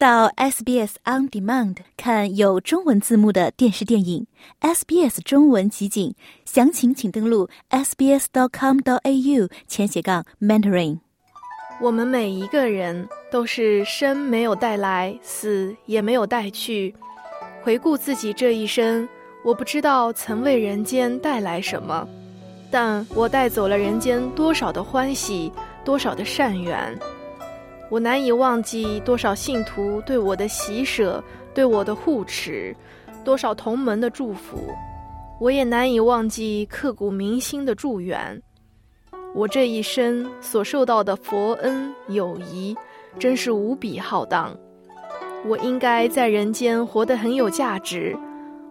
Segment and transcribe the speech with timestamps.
[0.00, 4.26] 到 SBS On Demand 看有中文字幕的电视电影
[4.62, 6.14] ，SBS 中文集锦，
[6.46, 11.00] 详情请登录 sbs dot com dot au 前斜杠 mentoring。
[11.82, 16.94] 我们每一个人都是生没有带来，死也没有带去。
[17.62, 19.06] 回顾自己这一生，
[19.44, 22.08] 我不知道曾为人间带来什么，
[22.70, 25.52] 但我带走了人间多少的欢喜，
[25.84, 26.98] 多少的善缘。
[27.90, 31.22] 我难以忘记多少信徒对我的喜舍，
[31.52, 32.74] 对我的护持，
[33.24, 34.72] 多少同门的祝福。
[35.40, 38.40] 我也难以忘记刻骨铭心的祝愿。
[39.34, 42.76] 我这一生所受到的佛恩友谊，
[43.18, 44.56] 真是无比浩荡。
[45.46, 48.16] 我应该在人间活得很有价值。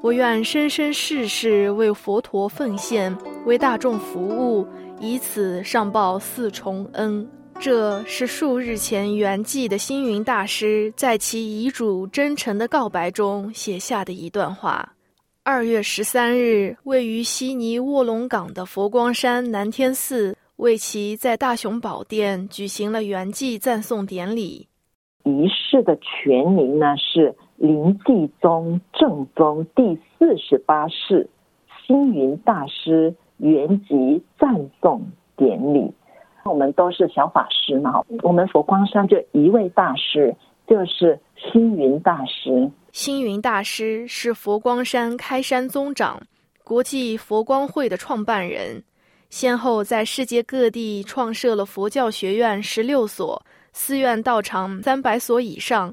[0.00, 4.66] 我愿生生世世为佛陀奉献，为大众服务，
[4.98, 7.28] 以此上报四重恩。
[7.60, 14.94] 这是数日前圆寂的星云大师在其遗嘱真诚的告白中写下的一段话。
[15.42, 20.36] 二月十三日，位于悉尼卧龙岗的佛光山南天寺。
[20.56, 24.68] 为其在大雄宝殿举行了圆寂赞颂典礼。
[25.24, 31.28] 仪式的全名呢是灵济宗正宗第四十八世
[31.84, 35.04] 星云大师圆寂赞颂
[35.36, 35.92] 典礼。
[36.44, 40.34] 我们都是小法师嘛，我们佛光山就一位大师，
[40.66, 42.70] 就是星云大师。
[42.92, 46.20] 星云大师是佛光山开山宗长，
[46.62, 48.82] 国际佛光会的创办人。
[49.30, 53.42] 先后在世界各地创设了佛教学院十六所，
[53.72, 55.92] 寺院道场三百所以上，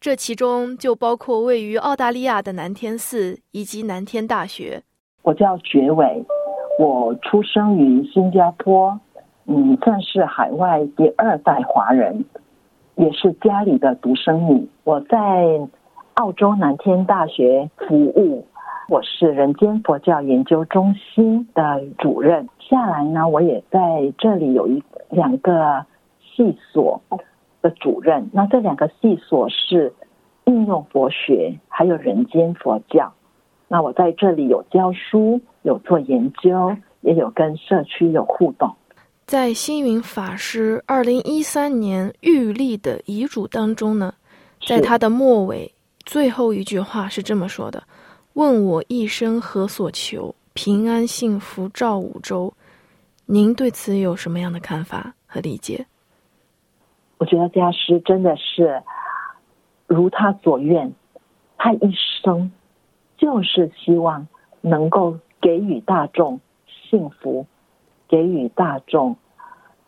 [0.00, 4.82] 这其中就包括位于澳大利亚的南天寺以及南天大学。
[5.22, 6.24] 我叫觉伟，
[6.78, 8.98] 我出生于新加坡，
[9.50, 12.26] 嗯，算是海外第二代华人，
[12.96, 14.68] 也是家里的独生女。
[14.84, 15.66] 我在
[16.14, 18.46] 澳洲南天大学服务。
[18.90, 22.46] 我是人间佛教研究中心的主任。
[22.58, 25.86] 下来呢，我也在这里有一两个
[26.20, 27.00] 系所
[27.62, 28.28] 的主任。
[28.34, 29.94] 那这两个系所是
[30.44, 33.14] 应用佛学，还有人间佛教。
[33.66, 38.74] 那我在这里有教书，有做研究，也有跟社区有互动。
[39.28, 44.14] 在星云法师二零一三年玉立的遗嘱当中呢，
[44.66, 45.70] 在他的末尾
[46.06, 47.82] 最后一句话是这么说的。
[48.32, 50.34] 问我一生何所求？
[50.54, 52.54] 平安幸福照五洲。
[53.26, 55.84] 您对此有什么样的看法和理解？
[57.18, 58.82] 我觉得家师真的是
[59.86, 60.90] 如他所愿，
[61.58, 62.50] 他一生
[63.18, 64.26] 就是希望
[64.62, 67.46] 能够给予大众幸福，
[68.08, 69.16] 给予大众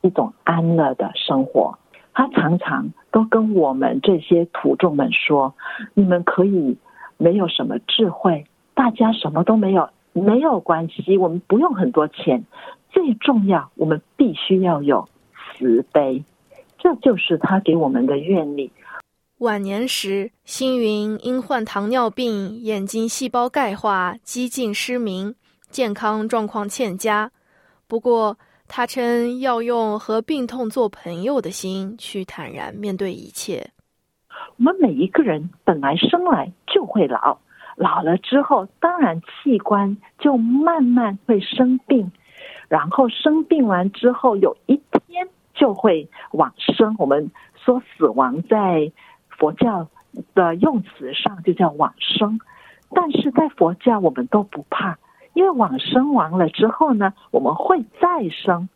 [0.00, 1.78] 一种安乐的生活。
[2.12, 5.54] 他常常都跟我们这些土众们说
[5.94, 6.76] ：“你们可以。”
[7.18, 8.44] 没有什么智慧，
[8.74, 11.16] 大家什么都没有，没有关系。
[11.16, 12.44] 我们不用很多钱，
[12.90, 15.08] 最重要，我们必须要有
[15.56, 16.22] 慈悲，
[16.76, 18.70] 这就是他给我们的愿力。
[19.38, 25.34] 晚年时，星云因患糖尿病，眼睛细胞钙化，几近失明，
[25.70, 27.30] 健康状况欠佳。
[27.88, 28.36] 不过，
[28.66, 33.70] 他称要用和病痛做朋友的心去坦然面对一切。
[34.56, 37.38] 我们每一个人本来生来就会老，
[37.76, 42.10] 老了之后，当然器官就慢慢会生病，
[42.68, 46.96] 然后生病完之后，有一天就会往生。
[46.98, 48.90] 我们说死亡在
[49.28, 49.86] 佛教
[50.34, 52.40] 的用词上就叫往生，
[52.90, 54.98] 但是在佛教我们都不怕，
[55.36, 58.70] 因为往生完了之后呢，我们会再生。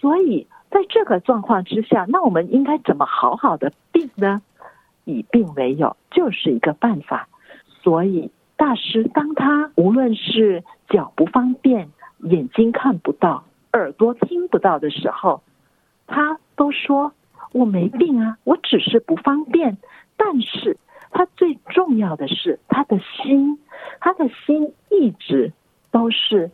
[0.00, 4.40] 所以在这个状况之下，那我们应该怎么好好的病呢？
[5.04, 7.28] 以病为友就是一个办法，
[7.82, 13.44] 所以大师当他无论是脚不方便、眼睛看不到、
[13.74, 15.42] 耳朵听不到的时候，
[16.06, 17.12] 他都说
[17.52, 19.76] 我没病啊，我只是不方便。
[20.16, 20.78] 但是
[21.10, 23.58] 他最重要的是他的心，
[24.00, 25.52] 他的心一直
[25.96, 26.50] 都是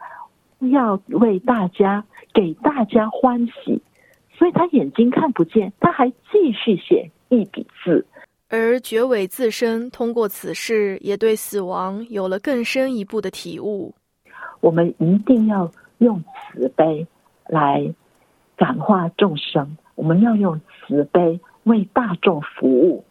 [0.70, 3.82] 要为大家、给大家欢喜，
[4.38, 8.06] 所以他眼睛看不见，他还继续写一笔字。
[8.48, 13.92] 而觉伟自身通过此事，也对死亡有了更深一步的体悟。
[14.60, 15.68] 我们一定要
[15.98, 17.04] 用慈悲
[17.48, 17.92] 来
[18.56, 23.04] 感化众生，我们要用慈悲为大众服务。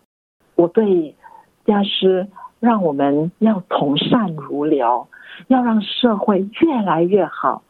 [0.55, 1.13] 我对
[1.65, 2.25] 家师，
[2.61, 5.05] 让我们要同善如流，
[5.47, 7.61] 要让社会越来越好，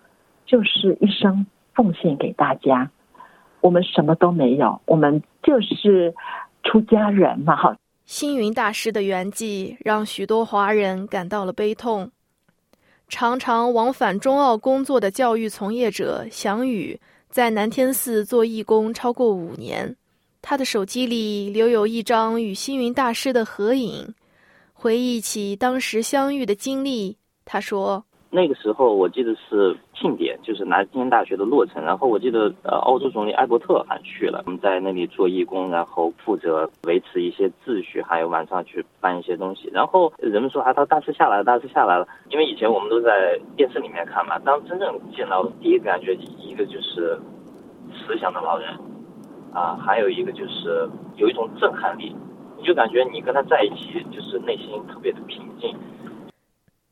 [0.45, 2.91] 就是一生奉献给大家。
[3.61, 6.13] 我们什么都没有，我们就是。
[6.63, 12.11] 出家人嘛，哈，星云大师的圆寂让许多华人感到了悲痛。
[13.09, 16.99] 常常往返中澳工作的教育从业者祥宇，
[17.29, 19.95] 在南天寺做义工超过五年。
[20.39, 24.13] 他的手机里留有一张与星云大师的合影，
[24.81, 27.15] 回忆起当时相遇的经历。
[27.45, 28.03] 他说。
[28.31, 31.83] 那个时候我记得是庆典，就是南京大学的落成。
[31.83, 39.69] 然后我记得呃，澳洲总理艾伯特还去了，我们在那里做义工，然后负责维持一些秩序，还有晚上去搬一些东西。
[39.71, 42.07] 然后人们说啊，他大师下来了，大师下来了。
[42.29, 47.19] 因为以前我们都在电视里面看嘛，当真正见到第一个感觉，一个就是
[47.93, 48.69] 慈祥的老人，
[49.53, 52.15] 啊，还有一个就是有一种震撼力，
[52.61, 55.75] 你就感觉你跟他在一起，就是内心特别的平静。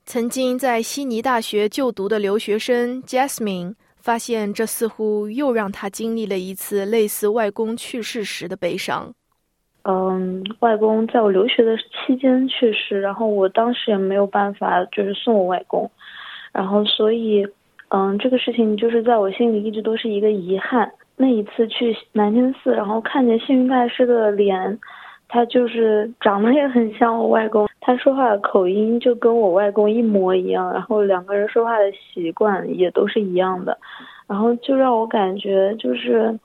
[0.04, 9.13] 曾经在悉尼大学就读的留学生 Jasmine 发现，这似乎又让他经历了一次类似外公去世时的悲伤。
[9.83, 15.89] 嗯，外公在我留学的期间去世，然后我当时也没有办法就是送我外公，
[16.51, 17.48] 然后所以，
[17.89, 20.92] 嗯，这个事情就是在我心里一直都是一个遗憾。
[21.15, 24.80] 那一次去南天寺，然后看见幸运大师的脸。
[25.31, 33.78] 他就是长得也很像我外公，他说话的口音就跟我外公一模一样，然后两个人说话的习惯也都是一样的，
[34.28, 36.36] 然后就让我感觉就是，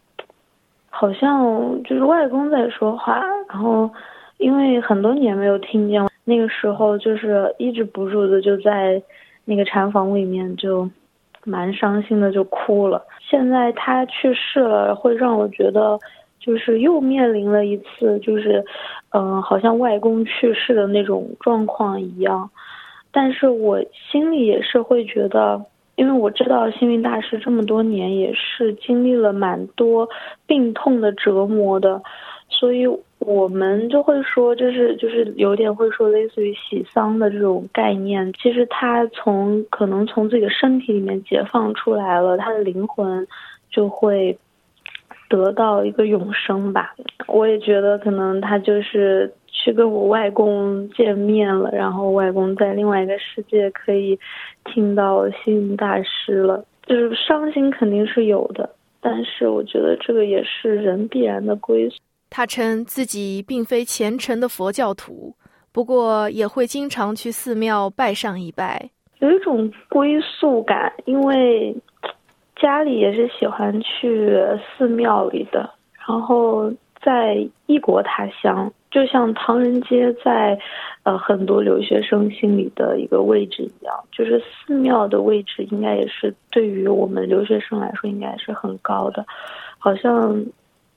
[0.90, 3.90] 好像就是外公在说话，然后
[4.36, 9.02] 因为很多年没有听见，那个时候就是抑制不住的就在
[9.46, 10.86] 那个禅房里面就
[11.44, 13.02] 蛮伤心的就哭了。
[13.18, 15.98] 现在他去世了，会让我觉得。
[16.44, 18.62] 就是又面临了一次，就是，
[19.12, 22.50] 嗯，好像外公去世的那种状况一样，
[23.10, 25.64] 但是我心里也是会觉得，
[25.96, 30.06] 因为我知道幸运大师这么多年也是经历了蛮多
[30.46, 32.02] 病痛的折磨的，
[32.50, 32.86] 所以
[33.20, 38.30] 我们就会说，就是就是有点会说类似于喜丧的这种概念。
[38.34, 43.26] 其实他从可能从自己的身体里面解放出来了，他的灵魂
[43.70, 44.36] 就会。
[45.28, 46.94] 得到一个永生吧，
[47.26, 54.18] 我也觉得可能他就是去跟我外公见面了，然后外公在另外一个世界可以
[54.64, 58.68] 听到心灵大师了，就是伤心肯定是有的，
[59.00, 61.96] 但是我觉得这个也是人必然的归宿。
[62.30, 65.34] 他称自己并非虔诚的佛教徒，
[65.72, 68.90] 不过也会经常去寺庙拜上一拜，
[69.20, 71.74] 有一种归宿感，因为。
[72.56, 74.38] 家里也是喜欢去
[74.76, 75.68] 寺庙里的，
[76.06, 76.72] 然后
[77.02, 80.58] 在异国他乡，就像唐人街在，
[81.02, 89.26] 呃，很多留学生心里的一个位置一样，就是寺庙的位置应该也是对于我们留学生来说应该是很高的，
[89.78, 90.42] 好像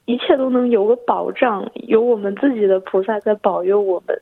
[0.05, 4.15] 一切都能有个保障，有我们自己的菩萨在保佑我们。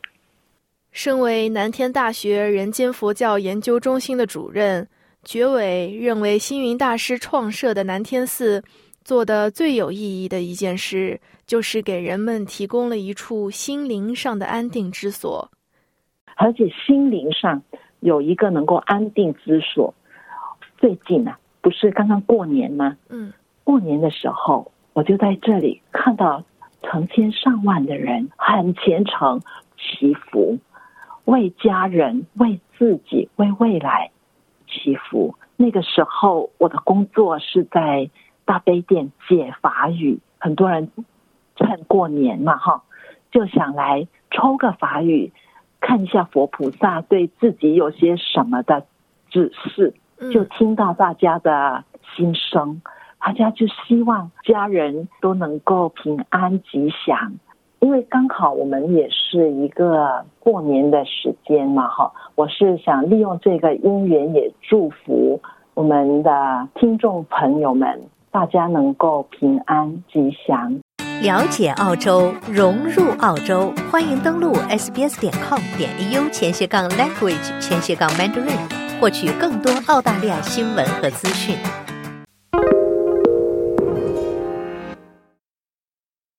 [0.91, 4.87] 身为南天大学人间佛教研究中心的主任。
[5.25, 8.63] 觉伟认为，星云大师创设的南天寺
[9.03, 15.49] 做的最有意义的一件事，就是给人们提供了一处心灵上的安定之所。
[16.35, 17.63] 而且，心灵上
[18.01, 19.91] 有一个能够安定之所。
[20.77, 22.95] 最近啊，不是刚刚过年吗？
[23.09, 23.33] 嗯，
[23.63, 26.43] 过年的时候，我就在这里看到
[26.83, 29.41] 成千上万的人很虔诚
[29.75, 30.59] 祈福，
[31.23, 34.11] 为家人、为自己、为未来。
[34.75, 35.35] 祈福。
[35.55, 38.09] 那个时候，我的工作是在
[38.43, 40.19] 大悲殿解法语。
[40.37, 40.91] 很多人
[41.55, 42.83] 趁过年嘛，哈，
[43.31, 45.31] 就想来抽个法语，
[45.79, 48.85] 看一下佛菩萨对自己有些什么的
[49.29, 49.93] 指示。
[50.31, 51.83] 就听到大家的
[52.15, 52.81] 心声，
[53.19, 57.33] 大家就希望家人都能够平安吉祥。
[57.79, 65.39] 因为刚好我们也是一个过年的时间嘛，哈，我是想利用这个因缘，也祝福
[65.73, 68.01] 我们的听众朋友们，
[68.31, 70.79] 大家能够平安吉祥。
[71.21, 81.55] 了解澳洲，融入澳洲，欢迎登录 sbs 点 com 点 au 前斜杠 language 前斜杠 mandarin，获取更多澳大利亚新闻和资讯。